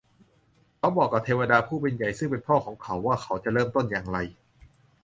[0.77, 4.17] เขาบอกกับเทวดาผู้เป็นใหญ่ซึ่งเป็นพ่อของเขาว่า เขาจะเริ่มต้นอย่างไร